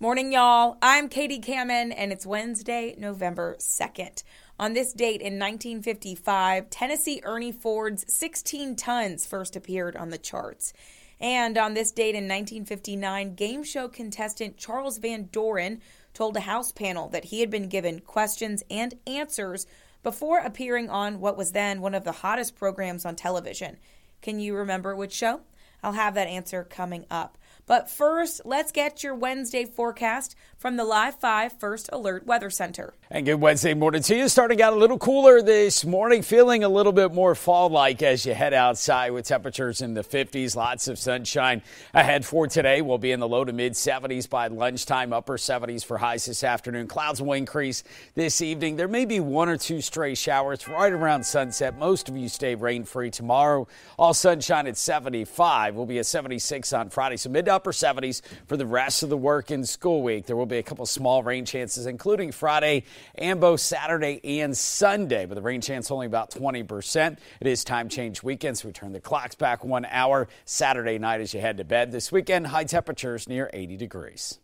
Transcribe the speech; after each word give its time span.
Morning, 0.00 0.30
y'all. 0.30 0.78
I'm 0.80 1.08
Katie 1.08 1.40
Kamin, 1.40 1.92
and 1.96 2.12
it's 2.12 2.24
Wednesday, 2.24 2.94
November 2.98 3.56
2nd. 3.58 4.22
On 4.56 4.72
this 4.72 4.92
date 4.92 5.20
in 5.20 5.40
1955, 5.40 6.70
Tennessee 6.70 7.20
Ernie 7.24 7.50
Ford's 7.50 8.04
16 8.06 8.76
Tons 8.76 9.26
first 9.26 9.56
appeared 9.56 9.96
on 9.96 10.10
the 10.10 10.16
charts. 10.16 10.72
And 11.18 11.58
on 11.58 11.74
this 11.74 11.90
date 11.90 12.14
in 12.14 12.28
1959, 12.28 13.34
game 13.34 13.64
show 13.64 13.88
contestant 13.88 14.56
Charles 14.56 14.98
Van 14.98 15.30
Doren 15.32 15.80
told 16.14 16.36
a 16.36 16.40
House 16.42 16.70
panel 16.70 17.08
that 17.08 17.24
he 17.24 17.40
had 17.40 17.50
been 17.50 17.68
given 17.68 17.98
questions 17.98 18.62
and 18.70 18.94
answers 19.04 19.66
before 20.04 20.38
appearing 20.38 20.88
on 20.88 21.18
what 21.18 21.36
was 21.36 21.50
then 21.50 21.80
one 21.80 21.96
of 21.96 22.04
the 22.04 22.12
hottest 22.12 22.54
programs 22.54 23.04
on 23.04 23.16
television. 23.16 23.78
Can 24.22 24.38
you 24.38 24.54
remember 24.54 24.94
which 24.94 25.12
show? 25.12 25.40
I'll 25.82 25.92
have 25.92 26.14
that 26.14 26.28
answer 26.28 26.64
coming 26.64 27.06
up. 27.10 27.38
But 27.66 27.90
first, 27.90 28.42
let's 28.44 28.72
get 28.72 29.02
your 29.02 29.14
Wednesday 29.14 29.64
forecast 29.64 30.34
from 30.56 30.76
the 30.76 30.84
Live 30.84 31.20
5 31.20 31.52
First 31.58 31.90
Alert 31.92 32.26
Weather 32.26 32.50
Center. 32.50 32.94
And 33.10 33.24
good 33.24 33.36
Wednesday 33.36 33.72
morning 33.72 34.02
to 34.02 34.14
you. 34.14 34.28
Starting 34.28 34.60
out 34.60 34.74
a 34.74 34.76
little 34.76 34.98
cooler 34.98 35.40
this 35.40 35.82
morning, 35.82 36.20
feeling 36.20 36.62
a 36.62 36.68
little 36.68 36.92
bit 36.92 37.14
more 37.14 37.34
fall 37.34 37.70
like 37.70 38.02
as 38.02 38.26
you 38.26 38.34
head 38.34 38.52
outside 38.52 39.12
with 39.12 39.24
temperatures 39.24 39.80
in 39.80 39.94
the 39.94 40.02
50s. 40.04 40.54
Lots 40.54 40.88
of 40.88 40.98
sunshine 40.98 41.62
ahead 41.94 42.26
for 42.26 42.46
today. 42.46 42.82
We'll 42.82 42.98
be 42.98 43.12
in 43.12 43.18
the 43.18 43.26
low 43.26 43.46
to 43.46 43.52
mid 43.54 43.72
70s 43.72 44.28
by 44.28 44.48
lunchtime, 44.48 45.14
upper 45.14 45.38
70s 45.38 45.86
for 45.86 45.96
highs 45.96 46.26
this 46.26 46.44
afternoon. 46.44 46.86
Clouds 46.86 47.22
will 47.22 47.32
increase 47.32 47.82
this 48.14 48.42
evening. 48.42 48.76
There 48.76 48.88
may 48.88 49.06
be 49.06 49.20
one 49.20 49.48
or 49.48 49.56
two 49.56 49.80
stray 49.80 50.14
showers 50.14 50.68
right 50.68 50.92
around 50.92 51.24
sunset. 51.24 51.78
Most 51.78 52.10
of 52.10 52.16
you 52.18 52.28
stay 52.28 52.56
rain 52.56 52.84
free 52.84 53.10
tomorrow. 53.10 53.66
All 53.98 54.12
sunshine 54.12 54.66
at 54.66 54.76
75. 54.76 55.76
We'll 55.76 55.86
be 55.86 55.98
at 55.98 56.04
76 56.04 56.74
on 56.74 56.90
Friday. 56.90 57.16
So 57.16 57.30
mid 57.30 57.46
to 57.46 57.54
upper 57.54 57.72
70s 57.72 58.20
for 58.46 58.58
the 58.58 58.66
rest 58.66 59.02
of 59.02 59.08
the 59.08 59.16
work 59.16 59.50
and 59.50 59.66
school 59.66 60.02
week. 60.02 60.26
There 60.26 60.36
will 60.36 60.44
be 60.44 60.58
a 60.58 60.62
couple 60.62 60.84
small 60.84 61.22
rain 61.22 61.46
chances, 61.46 61.86
including 61.86 62.32
Friday 62.32 62.84
and 63.14 63.40
both 63.40 63.60
Saturday 63.60 64.40
and 64.40 64.56
Sunday, 64.56 65.26
but 65.26 65.34
the 65.34 65.42
rain 65.42 65.60
chance 65.60 65.90
only 65.90 66.06
about 66.06 66.30
20%. 66.30 67.18
It 67.40 67.46
is 67.46 67.64
time 67.64 67.88
change 67.88 68.22
weekend, 68.22 68.58
so 68.58 68.68
we 68.68 68.72
turn 68.72 68.92
the 68.92 69.00
clocks 69.00 69.34
back 69.34 69.64
one 69.64 69.84
hour 69.86 70.28
Saturday 70.44 70.98
night 70.98 71.20
as 71.20 71.34
you 71.34 71.40
head 71.40 71.56
to 71.58 71.64
bed. 71.64 71.92
This 71.92 72.12
weekend, 72.12 72.48
high 72.48 72.64
temperatures 72.64 73.28
near 73.28 73.50
80 73.52 73.76
degrees. 73.76 74.38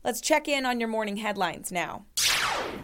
Let's 0.02 0.22
check 0.22 0.48
in 0.48 0.64
on 0.64 0.80
your 0.80 0.88
morning 0.88 1.18
headlines 1.18 1.70
now. 1.70 2.06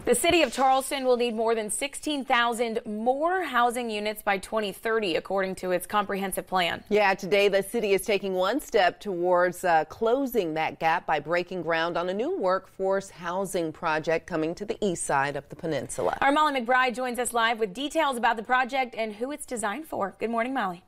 The 0.05 0.13
city 0.13 0.43
of 0.43 0.53
Charleston 0.53 1.03
will 1.03 1.17
need 1.17 1.33
more 1.33 1.55
than 1.55 1.71
16,000 1.71 2.79
more 2.85 3.41
housing 3.43 3.89
units 3.89 4.21
by 4.21 4.37
2030, 4.37 5.15
according 5.15 5.55
to 5.55 5.71
its 5.71 5.87
comprehensive 5.87 6.45
plan. 6.45 6.83
Yeah, 6.89 7.15
today 7.15 7.47
the 7.47 7.63
city 7.63 7.93
is 7.93 8.05
taking 8.05 8.33
one 8.33 8.61
step 8.61 8.99
towards 8.99 9.63
uh, 9.63 9.85
closing 9.85 10.53
that 10.53 10.79
gap 10.79 11.07
by 11.07 11.19
breaking 11.19 11.63
ground 11.63 11.97
on 11.97 12.07
a 12.09 12.13
new 12.13 12.37
workforce 12.37 13.09
housing 13.09 13.73
project 13.73 14.27
coming 14.27 14.53
to 14.53 14.65
the 14.65 14.77
east 14.85 15.03
side 15.03 15.35
of 15.35 15.49
the 15.49 15.55
peninsula. 15.55 16.19
Our 16.21 16.31
Molly 16.31 16.61
McBride 16.61 16.95
joins 16.95 17.17
us 17.17 17.33
live 17.33 17.57
with 17.57 17.73
details 17.73 18.15
about 18.15 18.37
the 18.37 18.43
project 18.43 18.93
and 18.95 19.15
who 19.15 19.31
it's 19.31 19.45
designed 19.45 19.87
for. 19.87 20.15
Good 20.19 20.29
morning, 20.29 20.53
Molly. 20.53 20.83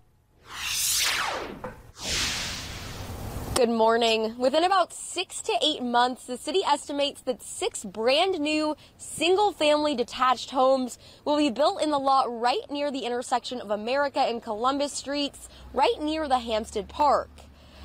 Good 3.60 3.70
morning. 3.70 4.38
Within 4.38 4.64
about 4.64 4.94
six 4.94 5.42
to 5.42 5.52
eight 5.62 5.84
months, 5.84 6.24
the 6.24 6.38
city 6.38 6.62
estimates 6.66 7.20
that 7.24 7.44
six 7.44 7.84
brand 7.84 8.40
new 8.40 8.78
single 8.98 9.52
family 9.52 9.94
detached 9.96 10.52
homes 10.52 10.98
will 11.26 11.36
be 11.36 11.50
built 11.50 11.84
in 11.84 11.92
the 11.92 12.00
lot 12.00 12.28
right 12.40 12.72
near 12.72 12.90
the 12.90 13.00
intersection 13.00 13.60
of 13.60 13.70
America 13.70 14.22
and 14.22 14.42
Columbus 14.42 14.94
Streets, 14.94 15.50
right 15.74 16.02
near 16.02 16.26
the 16.30 16.40
Hampstead 16.40 16.88
Park. 16.88 17.30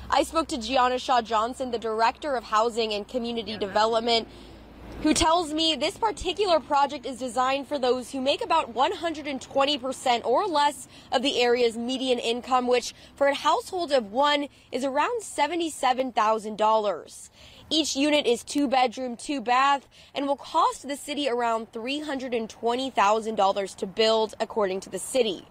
I 0.09 0.23
spoke 0.23 0.47
to 0.47 0.55
Geona 0.55 0.97
Shaw 0.97 1.21
Johnson, 1.21 1.71
the 1.71 1.77
director 1.77 2.35
of 2.35 2.45
housing 2.45 2.93
and 2.93 3.05
community 3.05 3.57
development, 3.57 4.29
who 5.03 5.13
tells 5.13 5.53
me 5.53 5.75
this 5.75 5.97
particular 5.97 6.59
project 6.59 7.05
is 7.05 7.19
designed 7.19 7.67
for 7.67 7.77
those 7.77 8.11
who 8.11 8.21
make 8.21 8.43
about 8.43 8.73
120% 8.73 10.25
or 10.25 10.47
less 10.47 10.87
of 11.11 11.21
the 11.21 11.39
area's 11.41 11.77
median 11.77 12.17
income, 12.19 12.65
which 12.67 12.95
for 13.15 13.27
a 13.27 13.35
household 13.35 13.91
of 13.91 14.11
one 14.11 14.47
is 14.71 14.83
around 14.83 15.21
$77,000. 15.21 17.29
Each 17.69 17.95
unit 17.95 18.25
is 18.27 18.43
two 18.43 18.67
bedroom, 18.67 19.15
two 19.17 19.41
bath, 19.41 19.87
and 20.13 20.27
will 20.27 20.35
cost 20.35 20.87
the 20.87 20.95
city 20.95 21.27
around 21.27 21.71
$320,000 21.71 23.75
to 23.75 23.87
build, 23.87 24.35
according 24.39 24.81
to 24.81 24.89
the 24.89 24.99
city. 24.99 25.47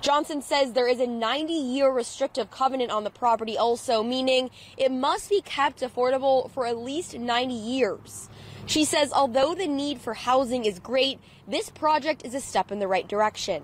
Johnson 0.00 0.42
says 0.42 0.72
there 0.72 0.86
is 0.86 1.00
a 1.00 1.06
90 1.06 1.52
year 1.52 1.90
restrictive 1.90 2.50
covenant 2.50 2.90
on 2.90 3.04
the 3.04 3.10
property 3.10 3.58
also, 3.58 4.02
meaning 4.02 4.50
it 4.76 4.92
must 4.92 5.30
be 5.30 5.40
kept 5.40 5.80
affordable 5.80 6.50
for 6.50 6.66
at 6.66 6.76
least 6.76 7.18
90 7.18 7.54
years. 7.54 8.28
She 8.66 8.84
says 8.84 9.12
although 9.12 9.54
the 9.54 9.68
need 9.68 10.00
for 10.00 10.14
housing 10.14 10.64
is 10.64 10.80
great, 10.80 11.20
this 11.46 11.70
project 11.70 12.24
is 12.24 12.34
a 12.34 12.40
step 12.40 12.72
in 12.72 12.80
the 12.80 12.88
right 12.88 13.06
direction. 13.06 13.62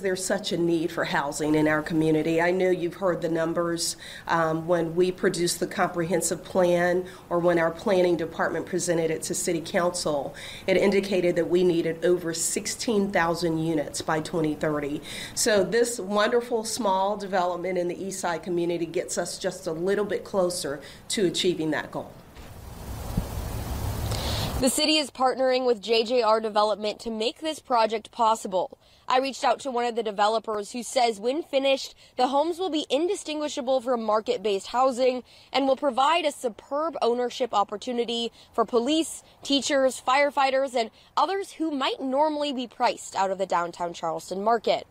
There's 0.00 0.24
such 0.24 0.50
a 0.50 0.56
need 0.56 0.90
for 0.90 1.04
housing 1.04 1.54
in 1.54 1.68
our 1.68 1.82
community. 1.82 2.40
I 2.40 2.50
know 2.52 2.70
you've 2.70 2.94
heard 2.94 3.20
the 3.20 3.28
numbers 3.28 3.96
um, 4.26 4.66
when 4.66 4.96
we 4.96 5.12
produced 5.12 5.60
the 5.60 5.66
comprehensive 5.66 6.42
plan 6.42 7.04
or 7.28 7.38
when 7.38 7.58
our 7.58 7.70
planning 7.70 8.16
department 8.16 8.64
presented 8.64 9.10
it 9.10 9.22
to 9.24 9.34
City 9.34 9.60
Council. 9.60 10.34
It 10.66 10.78
indicated 10.78 11.36
that 11.36 11.50
we 11.50 11.64
needed 11.64 12.04
over 12.04 12.32
16,000 12.32 13.58
units 13.58 14.00
by 14.00 14.20
2030. 14.20 15.02
So, 15.34 15.62
this 15.62 16.00
wonderful 16.00 16.64
small 16.64 17.18
development 17.18 17.76
in 17.76 17.86
the 17.86 18.02
East 18.02 18.20
Side 18.20 18.42
community 18.42 18.86
gets 18.86 19.18
us 19.18 19.38
just 19.38 19.66
a 19.66 19.72
little 19.72 20.06
bit 20.06 20.24
closer 20.24 20.80
to 21.10 21.26
achieving 21.26 21.72
that 21.72 21.90
goal. 21.90 22.10
The 24.60 24.68
city 24.68 24.98
is 24.98 25.10
partnering 25.10 25.64
with 25.64 25.80
JJR 25.80 26.42
Development 26.42 27.00
to 27.00 27.10
make 27.10 27.40
this 27.40 27.60
project 27.60 28.12
possible. 28.12 28.76
I 29.08 29.18
reached 29.18 29.42
out 29.42 29.58
to 29.60 29.70
one 29.70 29.86
of 29.86 29.96
the 29.96 30.02
developers 30.02 30.72
who 30.72 30.82
says 30.82 31.18
when 31.18 31.42
finished, 31.42 31.94
the 32.18 32.26
homes 32.26 32.58
will 32.58 32.68
be 32.68 32.84
indistinguishable 32.90 33.80
from 33.80 34.02
market 34.02 34.42
based 34.42 34.66
housing 34.66 35.24
and 35.50 35.66
will 35.66 35.76
provide 35.76 36.26
a 36.26 36.30
superb 36.30 36.94
ownership 37.00 37.54
opportunity 37.54 38.32
for 38.52 38.66
police, 38.66 39.22
teachers, 39.42 40.02
firefighters, 40.06 40.74
and 40.74 40.90
others 41.16 41.52
who 41.52 41.70
might 41.70 42.02
normally 42.02 42.52
be 42.52 42.66
priced 42.66 43.16
out 43.16 43.30
of 43.30 43.38
the 43.38 43.46
downtown 43.46 43.94
Charleston 43.94 44.44
market. 44.44 44.86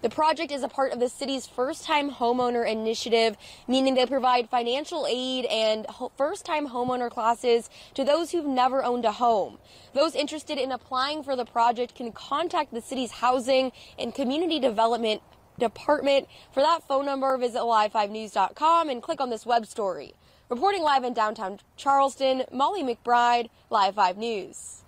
The 0.00 0.08
project 0.08 0.52
is 0.52 0.62
a 0.62 0.68
part 0.68 0.92
of 0.92 1.00
the 1.00 1.08
city's 1.08 1.48
first 1.48 1.84
time 1.84 2.12
homeowner 2.12 2.70
initiative, 2.70 3.36
meaning 3.66 3.96
they 3.96 4.06
provide 4.06 4.48
financial 4.48 5.08
aid 5.08 5.44
and 5.46 5.86
first 6.16 6.44
time 6.44 6.68
homeowner 6.68 7.10
classes 7.10 7.68
to 7.94 8.04
those 8.04 8.30
who've 8.30 8.46
never 8.46 8.84
owned 8.84 9.04
a 9.04 9.10
home. 9.10 9.58
Those 9.94 10.14
interested 10.14 10.56
in 10.56 10.70
applying 10.70 11.24
for 11.24 11.34
the 11.34 11.44
project 11.44 11.96
can 11.96 12.12
contact 12.12 12.72
the 12.72 12.80
city's 12.80 13.10
housing 13.10 13.72
and 13.98 14.14
community 14.14 14.60
development 14.60 15.20
department. 15.58 16.28
For 16.52 16.60
that 16.60 16.86
phone 16.86 17.04
number, 17.04 17.36
visit 17.36 17.58
live5news.com 17.58 18.88
and 18.88 19.02
click 19.02 19.20
on 19.20 19.30
this 19.30 19.44
web 19.44 19.66
story. 19.66 20.14
Reporting 20.48 20.82
live 20.82 21.02
in 21.02 21.12
downtown 21.12 21.58
Charleston, 21.76 22.44
Molly 22.52 22.84
McBride, 22.84 23.48
Live 23.68 23.96
5 23.96 24.16
News. 24.16 24.84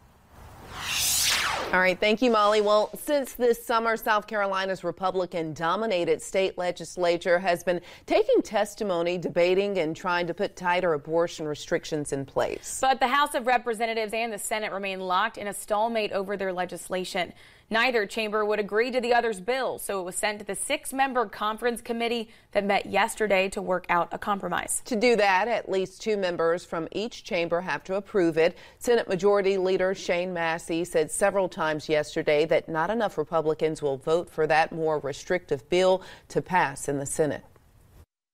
All 1.73 1.79
right, 1.79 1.99
thank 1.99 2.21
you, 2.21 2.33
Molly. 2.33 2.61
Well, 2.61 2.91
since 3.01 3.35
this 3.35 3.65
summer, 3.65 3.97
South 3.97 4.27
Carolina's 4.27 4.83
Republican 4.83 5.55
dominated 5.55 6.21
state 6.21 6.59
legislature 6.59 7.39
has 7.39 7.62
been 7.62 7.81
taking 8.07 8.43
testimony, 8.43 9.19
debating, 9.19 9.79
and 9.79 9.95
trying 9.95 10.27
to 10.27 10.35
put 10.35 10.57
tighter 10.57 10.95
abortion 10.95 11.47
restrictions 11.47 12.12
in 12.12 12.27
place. 12.27 12.79
But 12.81 12.99
the 12.99 13.07
House 13.07 13.37
of 13.37 13.47
Representatives 13.47 14.12
and 14.12 14.33
the 14.33 14.39
Senate 14.39 14.73
remain 14.73 14.99
locked 14.99 15.39
in 15.39 15.47
a 15.47 15.55
stalemate 15.55 16.11
over 16.11 16.37
their 16.37 16.53
legislation. 16.53 17.33
Neither 17.72 18.05
chamber 18.05 18.44
would 18.44 18.58
agree 18.58 18.90
to 18.90 19.00
the 19.00 19.14
other's 19.14 19.38
bill, 19.40 19.78
so 19.78 20.00
it 20.00 20.02
was 20.02 20.17
sent 20.17 20.40
to 20.40 20.44
the 20.44 20.56
six 20.56 20.93
member 20.93 21.26
conference 21.26 21.81
committee 21.81 22.28
that 22.50 22.64
met 22.64 22.87
yesterday 22.87 23.49
to 23.50 23.62
work 23.62 23.87
out 23.88 24.08
a 24.11 24.19
compromise. 24.19 24.82
To 24.87 24.96
do 24.96 25.14
that, 25.14 25.46
at 25.46 25.70
least 25.70 26.02
two 26.02 26.17
members 26.17 26.64
from 26.64 26.88
each 26.90 27.22
chamber 27.22 27.61
have 27.61 27.84
to 27.84 27.94
approve 27.94 28.37
it. 28.37 28.58
Senate 28.81 29.08
Majority 29.08 29.56
Leader 29.56 29.94
Shane 29.94 30.32
Massey 30.32 30.84
said 30.84 31.12
several 31.12 31.49
times 31.49 31.88
yesterday 31.88 32.44
that 32.46 32.69
not 32.69 32.90
enough 32.90 33.17
Republicans 33.17 33.81
will 33.81 33.99
vote 33.99 34.28
for 34.28 34.49
that 34.49 34.73
more 34.73 34.99
restrictive 34.99 35.69
bill 35.70 36.02
to 36.26 36.43
pass 36.43 36.88
in 36.88 36.99
the 36.99 37.06
Senate. 37.06 37.44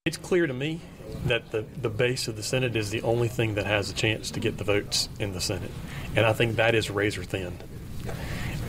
It's 0.06 0.16
clear 0.16 0.46
to 0.46 0.54
me 0.54 0.80
that 1.26 1.50
the, 1.50 1.66
the 1.82 1.90
base 1.90 2.26
of 2.26 2.36
the 2.36 2.42
Senate 2.42 2.74
is 2.74 2.88
the 2.88 3.02
only 3.02 3.28
thing 3.28 3.56
that 3.56 3.66
has 3.66 3.90
a 3.90 3.94
chance 3.94 4.30
to 4.30 4.40
get 4.40 4.56
the 4.56 4.64
votes 4.64 5.10
in 5.20 5.32
the 5.32 5.42
Senate. 5.42 5.72
And 6.14 6.24
I 6.24 6.32
think 6.32 6.56
that 6.56 6.74
is 6.74 6.90
razor 6.90 7.22
thin. 7.22 7.58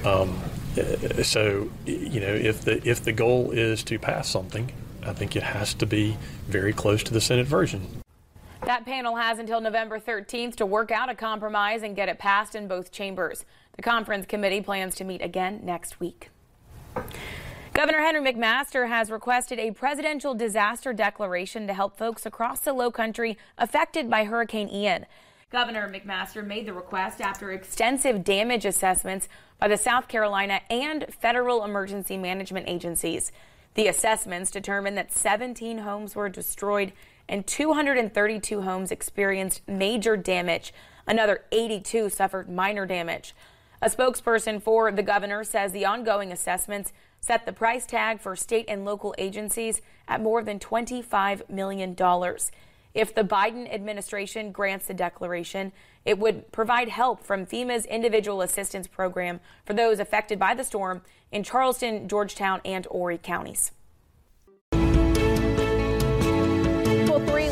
Um, 0.04 0.40
uh, 0.78 1.24
so, 1.24 1.70
you 1.86 2.20
know, 2.20 2.34
if 2.34 2.62
the 2.62 2.88
if 2.88 3.04
the 3.04 3.12
goal 3.12 3.52
is 3.52 3.84
to 3.84 4.00
pass 4.00 4.30
something, 4.30 4.72
I 5.04 5.14
think 5.14 5.36
it 5.36 5.44
has 5.44 5.74
to 5.76 5.86
be 5.86 6.18
very 6.48 6.74
close 6.74 7.04
to 7.04 7.14
the 7.14 7.22
Senate 7.22 7.48
version. 7.48 8.02
That 8.66 8.86
panel 8.86 9.16
has 9.16 9.40
until 9.40 9.62
November 9.62 10.00
13th 10.00 10.56
to 10.58 10.66
work 10.66 10.92
out 10.92 11.10
a 11.10 11.16
compromise 11.16 11.84
and 11.84 11.96
get 11.96 12.10
it 12.10 12.20
passed 12.20 12.56
in 12.56 12.68
both 12.68 12.92
chambers. 12.92 13.46
The 13.76 13.82
conference 13.82 14.26
committee 14.26 14.62
plans 14.62 14.96
to 14.96 15.04
meet 15.04 15.22
again 15.22 15.62
next 15.64 16.00
week. 16.00 16.32
Governor 17.74 18.00
Henry 18.00 18.34
McMaster 18.34 18.88
has 18.88 19.12
requested 19.12 19.60
a 19.60 19.72
presidential 19.72 20.34
disaster 20.34 20.94
declaration 20.94 21.68
to 21.68 21.74
help 21.74 21.96
folks 21.96 22.26
across 22.26 22.60
the 22.60 22.74
low 22.74 22.90
country 22.90 23.38
affected 23.58 24.10
by 24.10 24.24
Hurricane 24.24 24.68
Ian. 24.68 25.06
Governor 25.50 25.88
McMaster 25.88 26.46
made 26.46 26.66
the 26.66 26.74
request 26.74 27.22
after 27.22 27.54
extensive 27.54 28.26
damage 28.26 28.66
assessments 28.66 29.30
by 29.58 29.70
the 29.70 29.78
South 29.78 30.10
Carolina 30.10 30.60
and 30.70 31.06
federal 31.22 31.64
emergency 31.64 32.18
management 32.18 32.68
agencies. 32.68 33.32
The 33.76 33.88
assessments 33.88 34.52
determined 34.52 34.98
that 34.98 35.14
17 35.14 35.78
homes 35.78 36.18
were 36.18 36.28
destroyed 36.28 36.92
and 37.30 37.48
232 37.48 38.64
homes 38.64 38.92
experienced 38.92 39.66
major 39.70 40.18
damage. 40.18 40.74
Another 41.08 41.46
82 41.54 42.10
suffered 42.10 42.50
minor 42.50 42.86
damage. 42.86 43.34
A 43.82 43.90
spokesperson 43.90 44.62
for 44.62 44.92
the 44.92 45.02
governor 45.02 45.46
says 45.46 45.72
the 45.72 45.86
ongoing 45.86 46.34
assessments 46.34 46.92
set 47.22 47.46
the 47.46 47.54
price 47.54 47.86
tag 47.86 48.20
for 48.20 48.36
state 48.36 48.66
and 48.68 48.84
local 48.84 49.16
agencies 49.18 49.82
at 50.10 50.20
more 50.20 50.44
than 50.44 50.60
$25 50.60 51.50
million. 51.50 51.96
If 52.98 53.14
the 53.14 53.22
Biden 53.22 53.72
administration 53.72 54.52
grants 54.52 54.88
the 54.88 54.94
declaration, 54.96 55.72
it 56.04 56.18
would 56.18 56.52
provide 56.52 56.90
help 56.90 57.24
from 57.24 57.46
FEMA's 57.46 57.86
Individual 57.86 58.42
Assistance 58.42 58.88
Program 58.88 59.40
for 59.64 59.76
those 59.76 60.00
affected 60.00 60.40
by 60.40 60.56
the 60.56 60.64
storm 60.64 61.04
in 61.32 61.44
Charleston, 61.44 62.08
Georgetown, 62.08 62.60
and 62.66 62.88
Horry 62.88 63.20
counties. 63.20 63.72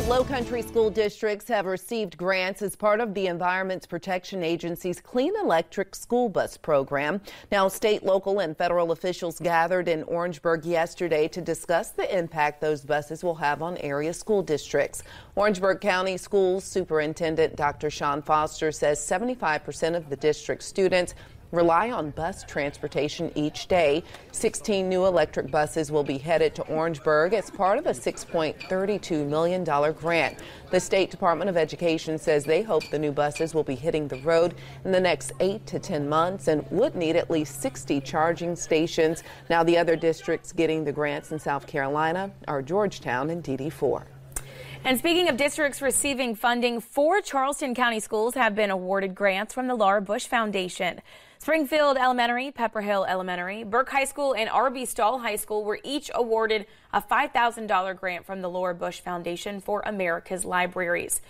Three 0.06 0.12
low 0.14 0.24
country 0.24 0.62
school 0.62 0.88
districts 0.88 1.48
have 1.48 1.66
received 1.66 2.16
grants 2.16 2.62
as 2.62 2.76
part 2.76 3.00
of 3.00 3.12
the 3.12 3.26
Environment's 3.26 3.86
Protection 3.86 4.44
Agency's 4.44 5.00
Clean 5.00 5.34
Electric 5.42 5.96
School 5.96 6.28
Bus 6.28 6.56
program. 6.56 7.20
Now, 7.50 7.66
state, 7.66 8.04
local, 8.04 8.38
and 8.38 8.56
federal 8.56 8.92
officials 8.92 9.40
gathered 9.40 9.88
in 9.88 10.04
Orangeburg 10.04 10.64
yesterday 10.64 11.26
to 11.28 11.40
discuss 11.40 11.90
the 11.90 12.16
impact 12.16 12.60
those 12.60 12.84
buses 12.84 13.24
will 13.24 13.34
have 13.34 13.62
on 13.62 13.78
area 13.78 14.14
school 14.14 14.42
districts. 14.42 15.02
Orangeburg 15.34 15.80
County 15.80 16.16
Schools 16.16 16.62
Superintendent 16.62 17.56
Dr. 17.56 17.90
Sean 17.90 18.22
Foster 18.22 18.70
says 18.70 19.00
75% 19.00 19.96
of 19.96 20.08
the 20.08 20.16
district's 20.16 20.66
students 20.66 21.14
rely 21.56 21.90
on 21.90 22.10
bus 22.10 22.44
transportation 22.44 23.32
each 23.34 23.66
day. 23.66 24.04
16 24.32 24.88
new 24.88 25.06
electric 25.06 25.50
buses 25.50 25.90
will 25.90 26.04
be 26.04 26.18
headed 26.18 26.54
to 26.54 26.62
Orangeburg 26.64 27.32
as 27.32 27.50
part 27.50 27.78
of 27.78 27.86
a 27.86 27.90
$6.32 27.90 29.26
million 29.26 29.64
grant. 29.94 30.38
The 30.70 30.78
State 30.78 31.10
Department 31.10 31.48
of 31.48 31.56
Education 31.56 32.18
says 32.18 32.44
they 32.44 32.62
hope 32.62 32.88
the 32.90 32.98
new 32.98 33.12
buses 33.12 33.54
will 33.54 33.64
be 33.64 33.74
hitting 33.74 34.06
the 34.06 34.20
road 34.20 34.54
in 34.84 34.92
the 34.92 35.00
next 35.00 35.32
8 35.40 35.66
to 35.66 35.78
10 35.78 36.08
months 36.08 36.48
and 36.48 36.64
would 36.70 36.94
need 36.94 37.16
at 37.16 37.30
least 37.30 37.62
60 37.62 38.00
charging 38.02 38.54
stations. 38.54 39.22
Now, 39.48 39.62
the 39.62 39.78
other 39.78 39.96
districts 39.96 40.52
getting 40.52 40.84
the 40.84 40.92
grants 40.92 41.32
in 41.32 41.38
South 41.38 41.66
Carolina 41.66 42.30
are 42.46 42.62
Georgetown 42.62 43.30
and 43.30 43.42
DD4. 43.42 44.04
And 44.86 44.96
speaking 44.96 45.28
of 45.28 45.36
districts 45.36 45.82
receiving 45.82 46.36
funding, 46.36 46.80
four 46.80 47.20
Charleston 47.20 47.74
County 47.74 47.98
schools 47.98 48.34
have 48.34 48.54
been 48.54 48.70
awarded 48.70 49.16
grants 49.16 49.52
from 49.52 49.66
the 49.66 49.74
Laura 49.74 50.00
Bush 50.00 50.26
Foundation. 50.26 51.00
Springfield 51.46 51.96
Elementary, 51.96 52.50
Pepperhill 52.50 53.06
Elementary, 53.08 53.62
Burke 53.62 53.90
High 53.90 54.06
School, 54.06 54.34
and 54.34 54.50
R.B. 54.50 54.84
Stall 54.84 55.20
High 55.20 55.36
School 55.36 55.62
were 55.62 55.78
each 55.84 56.10
awarded 56.12 56.66
a 56.92 57.00
$5,000 57.00 57.96
grant 57.96 58.26
from 58.26 58.42
the 58.42 58.50
Laura 58.50 58.74
Bush 58.74 58.98
Foundation 58.98 59.60
for 59.60 59.80
America's 59.86 60.44
Libraries. 60.44 61.20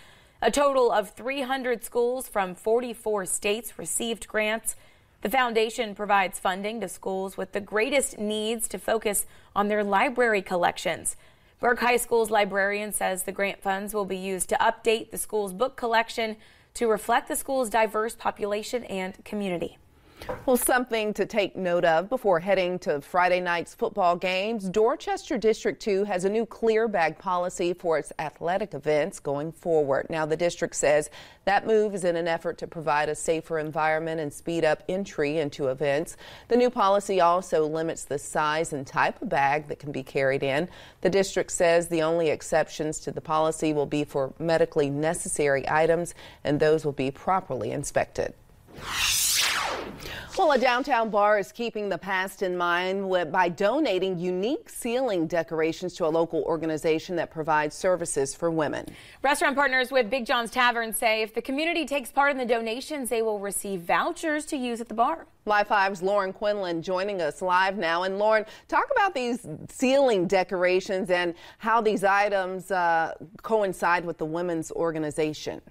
A 0.41 0.51
total 0.51 0.91
of 0.91 1.11
300 1.11 1.85
schools 1.85 2.29
from 2.29 2.55
44 2.55 3.27
states 3.27 3.79
received 3.79 4.27
grants. 4.27 4.75
The 5.21 5.29
foundation 5.29 5.95
provides 5.95 6.39
funding 6.39 6.81
to 6.81 6.89
schools 6.89 7.37
with 7.37 7.53
the 7.53 7.61
greatest 7.61 8.19
needs 8.19 8.69
to 8.69 8.79
focus 8.79 9.27
on 9.55 9.69
their 9.69 9.85
library 9.85 10.41
collections. 10.41 11.17
Burke 11.61 11.81
High 11.81 11.99
School's 11.99 12.31
librarian 12.31 12.91
says 12.91 13.25
the 13.25 13.33
grant 13.33 13.61
funds 13.61 13.93
will 13.93 14.07
be 14.07 14.17
used 14.17 14.49
to 14.49 14.57
update 14.57 15.11
the 15.11 15.19
school's 15.19 15.53
book 15.53 15.77
collection 15.77 16.39
to 16.73 16.89
reflect 16.89 17.29
the 17.29 17.37
school's 17.37 17.69
diverse 17.69 18.17
population 18.17 18.83
and 18.85 19.23
community. 19.23 19.77
Well, 20.45 20.57
something 20.57 21.15
to 21.15 21.27
take 21.27 21.55
note 21.55 21.85
of 21.85 22.09
before 22.09 22.41
heading 22.41 22.81
to 22.81 23.01
Friday 23.01 23.41
night's 23.41 23.75
football 23.75 24.17
games. 24.17 24.69
Dorchester 24.69 25.39
District 25.39 25.81
2 25.81 26.05
has 26.05 26.25
a 26.25 26.29
new 26.29 26.45
clear 26.45 26.89
bag 26.89 27.19
policy 27.19 27.73
for 27.73 27.97
its 27.97 28.13
athletic 28.19 28.75
events 28.75 29.21
going 29.21 29.53
forward. 29.53 30.07
Now, 30.11 30.27
the 30.27 30.37
district 30.37 30.75
says 30.75 31.11
that 31.45 31.67
move 31.67 31.95
is 31.95 32.05
in 32.05 32.17
an 32.17 32.27
effort 32.27 32.59
to 32.59 32.67
provide 32.67 33.09
a 33.09 33.15
safer 33.15 33.59
environment 33.59 34.21
and 34.21 34.33
speed 34.33 34.65
up 34.65 34.83
entry 34.89 35.39
into 35.39 35.69
events. 35.69 36.17
The 36.49 36.57
new 36.57 36.71
policy 36.71 37.21
also 37.21 37.67
limits 37.67 38.05
the 38.05 38.19
size 38.19 38.73
and 38.73 38.85
type 38.85 39.23
of 39.23 39.29
bag 39.29 39.69
that 39.69 39.79
can 39.79 39.93
be 39.93 40.03
carried 40.03 40.43
in. 40.43 40.69
The 41.03 41.11
district 41.11 41.53
says 41.53 41.87
the 41.87 42.03
only 42.03 42.31
exceptions 42.31 42.99
to 43.01 43.13
the 43.13 43.21
policy 43.21 43.73
will 43.73 43.87
be 43.87 44.03
for 44.03 44.33
medically 44.41 44.91
necessary 44.91 45.69
items, 45.69 46.15
and 46.43 46.59
those 46.59 46.85
will 46.85 46.93
be 46.93 47.13
properly 47.13 47.71
inspected. 47.71 48.35
Well, 50.39 50.53
a 50.53 50.59
downtown 50.59 51.09
bar 51.09 51.39
is 51.39 51.51
keeping 51.51 51.89
the 51.89 51.97
past 51.97 52.43
in 52.43 52.59
mind 52.59 53.11
by 53.33 53.49
donating 53.49 54.19
unique 54.19 54.69
ceiling 54.69 55.27
decorations 55.27 55.95
to 55.95 56.05
a 56.05 56.09
local 56.09 56.43
organization 56.43 57.17
that 57.17 57.31
provides 57.31 57.75
services 57.75 58.35
for 58.35 58.51
women. 58.51 58.85
Restaurant 59.23 59.57
partners 59.57 59.91
with 59.91 60.11
Big 60.11 60.27
John's 60.27 60.51
Tavern 60.51 60.93
say 60.93 61.23
if 61.23 61.33
the 61.33 61.41
community 61.41 61.87
takes 61.87 62.13
part 62.13 62.33
in 62.33 62.37
the 62.37 62.45
donations, 62.45 63.09
they 63.09 63.23
will 63.23 63.39
receive 63.39 63.81
vouchers 63.81 64.45
to 64.47 64.59
use 64.59 64.83
at 64.83 64.89
the 64.89 64.95
bar. 64.95 65.27
Live 65.47 65.69
5's 65.69 66.03
Lauren 66.03 66.35
Quinlan 66.35 66.83
joining 66.83 67.23
us 67.23 67.41
live 67.41 67.79
now. 67.79 68.03
And 68.03 68.19
Lauren, 68.19 68.45
talk 68.69 68.91
about 68.95 69.15
these 69.15 69.47
ceiling 69.71 70.27
decorations 70.27 71.09
and 71.09 71.33
how 71.57 71.81
these 71.81 72.05
items 72.05 72.71
uh, 72.71 73.15
coincide 73.41 74.05
with 74.05 74.19
the 74.19 74.27
women's 74.27 74.71
organization. 74.73 75.63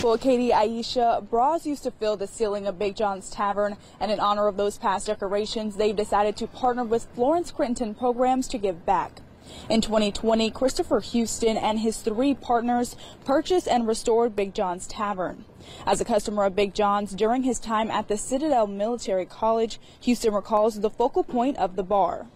Well, 0.00 0.16
Katie, 0.16 0.50
Aisha, 0.50 1.28
bras 1.28 1.66
used 1.66 1.82
to 1.82 1.90
fill 1.90 2.16
the 2.16 2.28
ceiling 2.28 2.68
of 2.68 2.78
Big 2.78 2.94
John's 2.94 3.30
Tavern, 3.30 3.76
and 3.98 4.12
in 4.12 4.20
honor 4.20 4.46
of 4.46 4.56
those 4.56 4.78
past 4.78 5.08
decorations, 5.08 5.74
they've 5.74 5.96
decided 5.96 6.36
to 6.36 6.46
partner 6.46 6.84
with 6.84 7.08
Florence 7.16 7.50
Crittenton 7.50 7.98
Programs 7.98 8.46
to 8.48 8.58
give 8.58 8.86
back. 8.86 9.20
In 9.68 9.80
2020, 9.80 10.52
Christopher 10.52 11.00
Houston 11.00 11.56
and 11.56 11.80
his 11.80 11.98
three 11.98 12.32
partners 12.32 12.94
purchased 13.24 13.66
and 13.66 13.88
restored 13.88 14.36
Big 14.36 14.54
John's 14.54 14.86
Tavern. 14.86 15.44
As 15.84 16.00
a 16.00 16.04
customer 16.04 16.44
of 16.44 16.54
Big 16.54 16.74
John's 16.74 17.10
during 17.10 17.42
his 17.42 17.58
time 17.58 17.90
at 17.90 18.06
the 18.06 18.16
Citadel 18.16 18.68
Military 18.68 19.26
College, 19.26 19.80
Houston 20.02 20.32
recalls 20.32 20.78
the 20.78 20.90
focal 20.90 21.24
point 21.24 21.56
of 21.56 21.74
the 21.74 21.82
bar. 21.82 22.28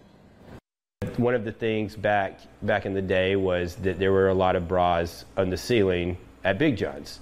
One 1.15 1.33
of 1.33 1.45
the 1.45 1.53
things 1.53 1.95
back 1.95 2.41
back 2.61 2.85
in 2.85 2.93
the 2.93 3.01
day 3.01 3.37
was 3.37 3.75
that 3.77 3.99
there 3.99 4.11
were 4.11 4.27
a 4.27 4.33
lot 4.33 4.57
of 4.57 4.67
bras 4.67 5.23
on 5.37 5.49
the 5.49 5.57
ceiling 5.57 6.17
at 6.43 6.57
Big 6.57 6.77
John's. 6.77 7.19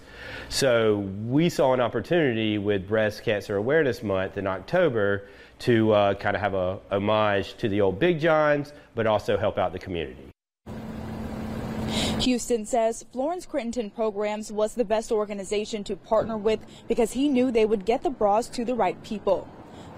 So 0.49 0.99
we 1.25 1.49
saw 1.49 1.73
an 1.73 1.79
opportunity 1.79 2.57
with 2.57 2.87
Breast 2.87 3.23
Cancer 3.23 3.55
Awareness 3.55 4.03
Month 4.03 4.37
in 4.37 4.47
October 4.47 5.27
to 5.59 5.91
uh, 5.91 6.13
kind 6.15 6.35
of 6.35 6.41
have 6.41 6.53
a 6.53 6.79
homage 6.91 7.55
to 7.57 7.69
the 7.69 7.81
old 7.81 7.99
Big 7.99 8.19
Johns, 8.19 8.73
but 8.95 9.07
also 9.07 9.37
help 9.37 9.57
out 9.57 9.73
the 9.73 9.79
community. 9.79 10.31
Houston 12.21 12.65
says 12.65 13.03
Florence 13.11 13.47
Crittenton 13.47 13.93
Programs 13.93 14.51
was 14.51 14.75
the 14.75 14.85
best 14.85 15.11
organization 15.11 15.83
to 15.85 15.95
partner 15.95 16.37
with 16.37 16.59
because 16.87 17.13
he 17.13 17.27
knew 17.27 17.51
they 17.51 17.65
would 17.65 17.85
get 17.85 18.03
the 18.03 18.09
bras 18.09 18.47
to 18.49 18.63
the 18.63 18.75
right 18.75 19.01
people. 19.03 19.47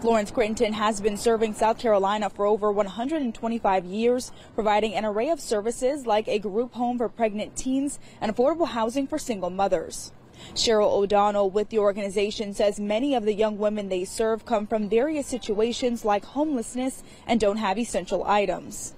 Florence 0.03 0.31
Crittenton 0.31 0.73
has 0.73 0.99
been 0.99 1.15
serving 1.15 1.53
South 1.53 1.79
Carolina 1.79 2.29
for 2.29 2.45
over 2.45 2.69
125 2.73 3.85
years, 3.85 4.33
providing 4.53 4.93
an 4.95 5.05
array 5.05 5.29
of 5.29 5.39
services 5.39 6.05
like 6.05 6.27
a 6.27 6.39
group 6.39 6.73
home 6.73 6.97
for 6.97 7.07
pregnant 7.07 7.55
teens 7.55 7.99
and 8.19 8.29
affordable 8.29 8.67
housing 8.67 9.07
for 9.07 9.17
single 9.17 9.49
mothers. 9.49 10.11
Cheryl 10.55 10.91
O'Donnell 10.91 11.49
with 11.49 11.69
the 11.69 11.79
organization 11.79 12.53
says 12.53 12.81
many 12.81 13.15
of 13.15 13.23
the 13.23 13.33
young 13.33 13.57
women 13.57 13.87
they 13.87 14.03
serve 14.03 14.43
come 14.43 14.67
from 14.67 14.89
various 14.89 15.25
situations 15.25 16.03
like 16.03 16.25
homelessness 16.25 17.01
and 17.25 17.39
don't 17.39 17.55
have 17.55 17.79
essential 17.79 18.25
items 18.25 18.95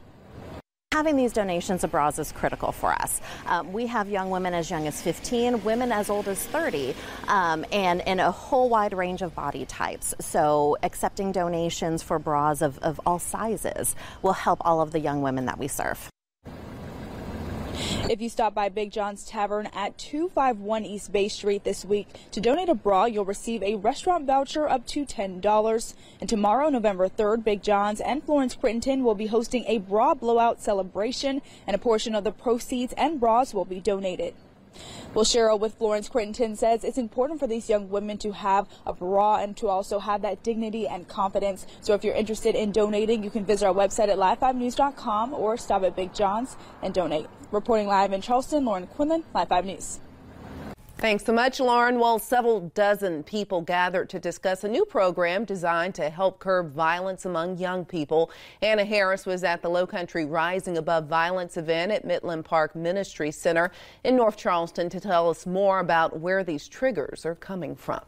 having 0.96 1.18
these 1.18 1.34
donations 1.34 1.84
of 1.84 1.92
bras 1.92 2.18
is 2.20 2.32
critical 2.32 2.72
for 2.72 2.94
us. 2.94 3.20
Um, 3.48 3.74
we 3.74 3.86
have 3.86 4.08
young 4.08 4.30
women 4.30 4.54
as 4.54 4.70
young 4.70 4.88
as 4.88 5.02
15, 5.02 5.62
women 5.66 5.92
as 5.92 6.10
old 6.10 6.30
as 6.30 6.42
30, 6.46 6.96
um, 7.28 7.66
and 7.74 8.00
in 8.08 8.22
a 8.22 8.32
whole 8.32 8.70
wide 8.70 8.94
range 8.94 9.22
of 9.22 9.36
body 9.36 9.66
types. 9.66 10.16
So 10.22 10.78
accepting 10.84 11.34
donations 11.34 12.02
for 12.02 12.18
bras 12.18 12.62
of, 12.62 12.78
of 12.78 13.02
all 13.06 13.20
sizes 13.20 13.94
will 14.22 14.32
help 14.32 14.60
all 14.62 14.80
of 14.80 14.92
the 14.92 15.02
young 15.02 15.22
women 15.22 15.48
that 15.48 15.60
we 15.60 15.68
serve. 15.68 16.10
If 18.08 18.22
you 18.22 18.30
stop 18.30 18.54
by 18.54 18.70
Big 18.70 18.92
John's 18.92 19.26
Tavern 19.26 19.68
at 19.74 19.98
251 19.98 20.86
East 20.86 21.12
Bay 21.12 21.28
Street 21.28 21.64
this 21.64 21.84
week 21.84 22.08
to 22.30 22.40
donate 22.40 22.70
a 22.70 22.76
bra, 22.76 23.06
you'll 23.06 23.26
receive 23.26 23.64
a 23.64 23.78
restaurant 23.78 24.28
voucher 24.28 24.70
up 24.70 24.86
to 24.88 25.08
$10. 25.08 25.94
And 26.22 26.30
tomorrow, 26.30 26.70
November 26.70 27.10
3rd, 27.10 27.44
Big 27.44 27.64
John's 27.64 28.00
and 28.00 28.24
Florence 28.24 28.56
Crittenton 28.56 29.02
will 29.02 29.16
be 29.16 29.26
hosting 29.26 29.66
a 29.66 29.80
bra 29.80 30.14
blowout 30.14 30.62
celebration, 30.62 31.42
and 31.66 31.74
a 31.74 31.80
portion 31.80 32.14
of 32.14 32.24
the 32.24 32.32
proceeds 32.32 32.94
and 32.94 33.20
bras 33.20 33.56
will 33.56 33.66
be 33.66 33.80
donated. 33.80 34.36
Well, 35.14 35.26
Cheryl 35.26 35.60
with 35.60 35.76
Florence 35.76 36.10
Crittenton 36.10 36.58
says 36.58 36.84
it's 36.84 36.98
important 36.98 37.40
for 37.40 37.48
these 37.48 37.70
young 37.70 37.90
women 37.90 38.18
to 38.20 38.32
have 38.34 38.68
a 38.86 38.94
bra 38.94 39.38
and 39.38 39.56
to 39.58 39.68
also 39.68 40.00
have 40.00 40.22
that 40.24 40.44
dignity 40.44 40.88
and 40.88 41.08
confidence. 41.08 41.66
So 41.82 41.94
if 41.94 42.04
you're 42.04 42.16
interested 42.16 42.56
in 42.56 42.72
donating, 42.72 43.24
you 43.24 43.30
can 43.30 43.46
visit 43.46 43.66
our 43.66 43.74
website 43.74 44.10
at 44.10 44.18
live5news.com 44.18 45.34
or 45.34 45.58
stop 45.58 45.84
at 45.84 45.96
Big 45.96 46.14
John's 46.14 46.58
and 46.82 46.94
donate. 46.94 47.28
Reporting 47.52 47.88
live 47.88 48.12
in 48.12 48.22
Charleston, 48.22 48.66
Lauren 48.66 48.88
Quinlan, 48.88 49.24
Live 49.34 49.48
5 49.48 49.66
News. 49.66 50.00
Thanks 51.06 51.24
so 51.24 51.34
much, 51.34 51.60
Lauren. 51.60 52.00
Well, 52.00 52.18
several 52.18 52.62
dozen 52.74 53.22
people 53.22 53.62
gathered 53.62 54.10
to 54.10 54.20
discuss 54.20 54.64
a 54.64 54.68
new 54.68 54.86
program 54.86 55.46
designed 55.46 55.94
to 55.94 56.10
help 56.10 56.40
curb 56.40 56.74
violence 56.74 57.26
among 57.26 57.60
young 57.60 57.86
people. 57.86 58.32
Anna 58.64 58.84
Harris 58.84 59.24
was 59.24 59.44
at 59.44 59.62
the 59.62 59.70
Low 59.70 59.86
Country 59.86 60.26
Rising 60.26 60.80
Above 60.80 61.06
Violence 61.06 61.58
event 61.58 61.92
at 61.92 62.06
Midland 62.06 62.44
Park 62.44 62.76
Ministry 62.76 63.30
Center 63.30 63.72
in 64.04 64.16
North 64.16 64.36
Charleston 64.36 64.90
to 64.90 65.00
tell 65.00 65.30
us 65.30 65.46
more 65.46 65.78
about 65.78 66.22
where 66.22 66.44
these 66.44 66.68
triggers 66.68 67.24
are 67.24 67.36
coming 67.36 67.76
from. 67.76 68.02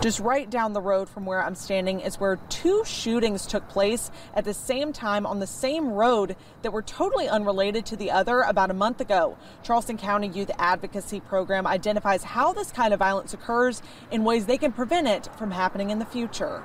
Just 0.00 0.20
right 0.20 0.48
down 0.48 0.74
the 0.74 0.80
road 0.80 1.08
from 1.08 1.26
where 1.26 1.42
I'm 1.42 1.56
standing 1.56 1.98
is 1.98 2.20
where 2.20 2.36
two 2.50 2.84
shootings 2.84 3.46
took 3.46 3.68
place 3.68 4.12
at 4.32 4.44
the 4.44 4.54
same 4.54 4.92
time 4.92 5.26
on 5.26 5.40
the 5.40 5.46
same 5.46 5.88
road 5.88 6.36
that 6.62 6.72
were 6.72 6.82
totally 6.82 7.28
unrelated 7.28 7.84
to 7.86 7.96
the 7.96 8.12
other 8.12 8.42
about 8.42 8.70
a 8.70 8.74
month 8.74 9.00
ago. 9.00 9.36
Charleston 9.64 9.98
County 9.98 10.28
Youth 10.28 10.52
Advocacy 10.56 11.18
Program 11.18 11.66
identifies 11.66 12.22
how 12.22 12.52
this 12.52 12.70
kind 12.70 12.94
of 12.94 13.00
violence 13.00 13.34
occurs 13.34 13.82
in 14.12 14.22
ways 14.22 14.46
they 14.46 14.56
can 14.56 14.70
prevent 14.70 15.08
it 15.08 15.28
from 15.36 15.50
happening 15.50 15.90
in 15.90 15.98
the 15.98 16.06
future. 16.06 16.62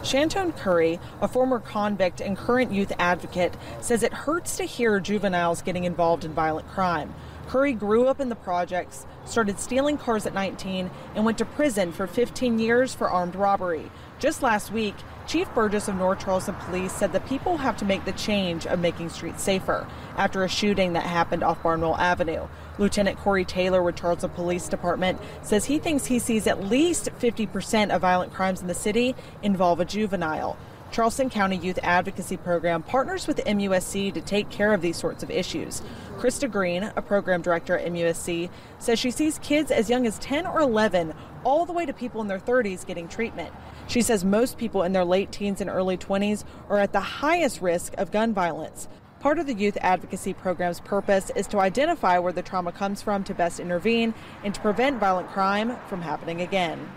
Shantone 0.00 0.56
Curry, 0.56 0.98
a 1.20 1.28
former 1.28 1.58
convict 1.58 2.22
and 2.22 2.34
current 2.34 2.72
youth 2.72 2.92
advocate, 2.98 3.54
says 3.82 4.02
it 4.02 4.14
hurts 4.14 4.56
to 4.56 4.64
hear 4.64 5.00
juveniles 5.00 5.60
getting 5.60 5.84
involved 5.84 6.24
in 6.24 6.32
violent 6.32 6.66
crime. 6.68 7.14
Curry 7.48 7.72
grew 7.72 8.06
up 8.06 8.20
in 8.20 8.28
the 8.28 8.36
projects, 8.36 9.06
started 9.24 9.58
stealing 9.58 9.96
cars 9.96 10.26
at 10.26 10.34
19, 10.34 10.90
and 11.14 11.24
went 11.24 11.38
to 11.38 11.46
prison 11.46 11.92
for 11.92 12.06
15 12.06 12.58
years 12.58 12.94
for 12.94 13.08
armed 13.08 13.34
robbery. 13.34 13.90
Just 14.18 14.42
last 14.42 14.70
week, 14.70 14.94
Chief 15.26 15.48
Burgess 15.54 15.88
of 15.88 15.96
North 15.96 16.22
Charleston 16.22 16.56
Police 16.56 16.92
said 16.92 17.12
that 17.12 17.26
people 17.26 17.56
have 17.56 17.78
to 17.78 17.86
make 17.86 18.04
the 18.04 18.12
change 18.12 18.66
of 18.66 18.80
making 18.80 19.08
streets 19.08 19.42
safer 19.42 19.86
after 20.16 20.44
a 20.44 20.48
shooting 20.48 20.92
that 20.92 21.04
happened 21.04 21.42
off 21.42 21.62
Barnwell 21.62 21.96
Avenue. 21.96 22.48
Lieutenant 22.76 23.18
Corey 23.18 23.46
Taylor 23.46 23.82
with 23.82 23.96
Charleston 23.96 24.30
Police 24.30 24.68
Department 24.68 25.18
says 25.40 25.64
he 25.64 25.78
thinks 25.78 26.04
he 26.04 26.18
sees 26.18 26.46
at 26.46 26.64
least 26.64 27.08
50% 27.18 27.90
of 27.90 28.02
violent 28.02 28.34
crimes 28.34 28.60
in 28.60 28.66
the 28.66 28.74
city 28.74 29.14
involve 29.42 29.80
a 29.80 29.86
juvenile. 29.86 30.58
Charleston 30.90 31.28
County 31.28 31.56
Youth 31.56 31.78
Advocacy 31.82 32.36
Program 32.38 32.82
partners 32.82 33.26
with 33.26 33.44
MUSC 33.44 34.12
to 34.14 34.20
take 34.20 34.48
care 34.48 34.72
of 34.72 34.80
these 34.80 34.96
sorts 34.96 35.22
of 35.22 35.30
issues. 35.30 35.82
Krista 36.16 36.50
Green, 36.50 36.90
a 36.96 37.02
program 37.02 37.42
director 37.42 37.76
at 37.76 37.92
MUSC, 37.92 38.50
says 38.78 38.98
she 38.98 39.10
sees 39.10 39.38
kids 39.38 39.70
as 39.70 39.90
young 39.90 40.06
as 40.06 40.18
10 40.18 40.46
or 40.46 40.60
11 40.60 41.12
all 41.44 41.66
the 41.66 41.72
way 41.72 41.86
to 41.86 41.92
people 41.92 42.20
in 42.20 42.26
their 42.26 42.38
30s 42.38 42.86
getting 42.86 43.06
treatment. 43.06 43.52
She 43.86 44.02
says 44.02 44.24
most 44.24 44.58
people 44.58 44.82
in 44.82 44.92
their 44.92 45.04
late 45.04 45.30
teens 45.30 45.60
and 45.60 45.70
early 45.70 45.96
20s 45.96 46.44
are 46.68 46.78
at 46.78 46.92
the 46.92 47.00
highest 47.00 47.60
risk 47.60 47.94
of 47.98 48.10
gun 48.10 48.32
violence. 48.32 48.88
Part 49.20 49.38
of 49.38 49.46
the 49.46 49.54
youth 49.54 49.76
advocacy 49.80 50.32
program's 50.32 50.80
purpose 50.80 51.30
is 51.34 51.48
to 51.48 51.58
identify 51.58 52.18
where 52.18 52.32
the 52.32 52.42
trauma 52.42 52.72
comes 52.72 53.02
from 53.02 53.24
to 53.24 53.34
best 53.34 53.58
intervene 53.60 54.14
and 54.44 54.54
to 54.54 54.60
prevent 54.60 55.00
violent 55.00 55.28
crime 55.28 55.76
from 55.88 56.02
happening 56.02 56.40
again. 56.40 56.88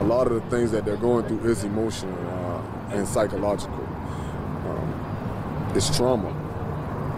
A 0.00 0.04
lot 0.04 0.26
of 0.26 0.34
the 0.34 0.50
things 0.50 0.70
that 0.72 0.84
they're 0.84 0.96
going 0.96 1.26
through 1.26 1.50
is 1.50 1.64
emotional 1.64 2.14
uh, 2.28 2.94
and 2.94 3.08
psychological. 3.08 3.74
Um, 4.66 5.72
it's 5.74 5.94
trauma. 5.96 6.28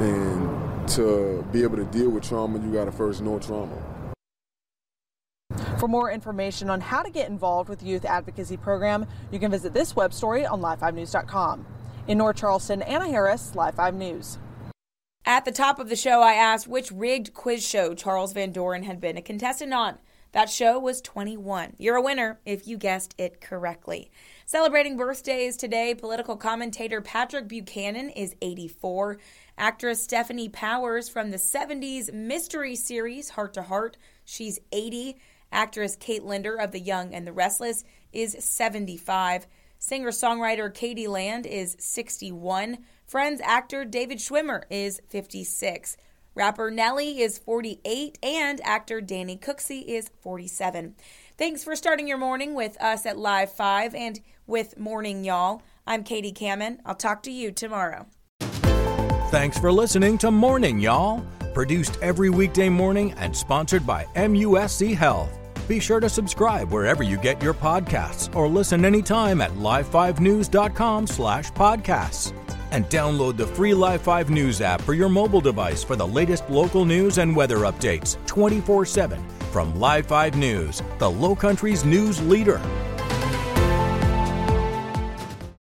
And 0.00 0.88
to 0.90 1.44
be 1.50 1.64
able 1.64 1.76
to 1.76 1.84
deal 1.86 2.10
with 2.10 2.22
trauma, 2.22 2.60
you 2.60 2.72
got 2.72 2.84
to 2.84 2.92
first 2.92 3.20
know 3.20 3.38
trauma. 3.38 3.76
For 5.78 5.88
more 5.88 6.10
information 6.10 6.70
on 6.70 6.80
how 6.80 7.02
to 7.02 7.10
get 7.10 7.28
involved 7.28 7.68
with 7.68 7.80
the 7.80 7.86
Youth 7.86 8.04
Advocacy 8.04 8.56
Program, 8.56 9.06
you 9.30 9.38
can 9.38 9.50
visit 9.50 9.74
this 9.74 9.96
web 9.96 10.12
story 10.12 10.46
on 10.46 10.60
live5news.com. 10.60 11.66
In 12.06 12.18
North 12.18 12.36
Charleston, 12.36 12.82
Anna 12.82 13.06
Harris, 13.06 13.54
Live 13.54 13.74
5 13.74 13.94
News. 13.94 14.38
At 15.24 15.44
the 15.44 15.52
top 15.52 15.78
of 15.78 15.88
the 15.88 15.96
show, 15.96 16.22
I 16.22 16.34
asked 16.34 16.66
which 16.66 16.90
rigged 16.90 17.34
quiz 17.34 17.66
show 17.66 17.94
Charles 17.94 18.32
Van 18.32 18.50
Doren 18.50 18.84
had 18.84 19.00
been 19.00 19.16
a 19.16 19.22
contestant 19.22 19.74
on. 19.74 19.98
That 20.32 20.50
show 20.50 20.78
was 20.78 21.00
21. 21.00 21.74
You're 21.78 21.96
a 21.96 22.02
winner 22.02 22.38
if 22.44 22.68
you 22.68 22.76
guessed 22.76 23.14
it 23.16 23.40
correctly. 23.40 24.10
Celebrating 24.44 24.96
birthdays 24.96 25.56
today, 25.56 25.94
political 25.94 26.36
commentator 26.36 27.00
Patrick 27.00 27.48
Buchanan 27.48 28.10
is 28.10 28.36
84. 28.42 29.18
Actress 29.56 30.06
Stefanie 30.06 30.52
Powers 30.52 31.08
from 31.08 31.30
the 31.30 31.38
70s 31.38 32.12
mystery 32.12 32.76
series 32.76 33.30
Hart 33.30 33.54
to 33.54 33.62
Hart, 33.62 33.96
she's 34.24 34.58
80. 34.70 35.16
Actress 35.50 35.96
Kate 35.96 36.24
Linder 36.24 36.56
of 36.56 36.72
The 36.72 36.80
Young 36.80 37.14
and 37.14 37.26
the 37.26 37.32
Restless 37.32 37.84
is 38.12 38.36
75. 38.38 39.46
Singer 39.78 40.10
songwriter 40.10 40.72
k.d. 40.72 41.06
lang 41.08 41.44
is 41.44 41.76
61. 41.78 42.78
Friends 43.06 43.40
actor 43.42 43.84
David 43.84 44.18
Schwimmer 44.18 44.64
is 44.68 45.00
56. 45.08 45.96
Rapper 46.38 46.70
Nelly 46.70 47.20
is 47.20 47.36
48 47.36 48.16
and 48.22 48.60
actor 48.62 49.00
Danny 49.00 49.36
Cooksey 49.36 49.84
is 49.84 50.08
47. 50.20 50.94
Thanks 51.36 51.64
for 51.64 51.74
starting 51.74 52.06
your 52.06 52.16
morning 52.16 52.54
with 52.54 52.80
us 52.80 53.06
at 53.06 53.18
Live 53.18 53.50
5 53.50 53.92
and 53.92 54.20
with 54.46 54.78
Morning 54.78 55.24
Y'all. 55.24 55.62
I'm 55.84 56.04
Katie 56.04 56.32
Kamin. 56.32 56.78
I'll 56.86 56.94
talk 56.94 57.24
to 57.24 57.32
you 57.32 57.50
tomorrow. 57.50 58.06
Thanks 59.30 59.58
for 59.58 59.72
listening 59.72 60.16
to 60.18 60.30
Morning 60.30 60.78
Y'all, 60.78 61.26
produced 61.54 61.98
every 62.02 62.30
weekday 62.30 62.68
morning 62.68 63.14
and 63.14 63.36
sponsored 63.36 63.84
by 63.84 64.04
MUSC 64.14 64.94
Health. 64.94 65.36
Be 65.66 65.80
sure 65.80 65.98
to 65.98 66.08
subscribe 66.08 66.70
wherever 66.70 67.02
you 67.02 67.16
get 67.16 67.42
your 67.42 67.52
podcasts 67.52 68.32
or 68.36 68.46
listen 68.46 68.84
anytime 68.84 69.40
at 69.40 69.50
live5news.com 69.54 71.08
slash 71.08 71.50
podcasts 71.50 72.32
and 72.70 72.84
download 72.86 73.36
the 73.36 73.46
free 73.46 73.74
Live 73.74 74.02
5 74.02 74.30
News 74.30 74.60
app 74.60 74.80
for 74.80 74.94
your 74.94 75.08
mobile 75.08 75.40
device 75.40 75.84
for 75.84 75.96
the 75.96 76.06
latest 76.06 76.48
local 76.50 76.84
news 76.84 77.18
and 77.18 77.34
weather 77.34 77.58
updates 77.58 78.16
24 78.26 78.84
7 78.86 79.20
from 79.52 79.78
Live 79.78 80.06
5 80.06 80.36
News, 80.36 80.82
the 80.98 81.10
Low 81.10 81.34
Country's 81.34 81.84
news 81.84 82.20
leader. 82.22 82.60